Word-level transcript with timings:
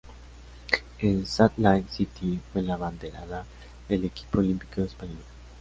En 0.99 1.27
Salt 1.27 1.59
Lake 1.59 1.85
City 1.91 2.39
fue 2.51 2.63
la 2.63 2.73
abanderada 2.73 3.45
del 3.87 4.03
equipo 4.05 4.39
olímpico 4.39 4.81
español. 4.81 5.21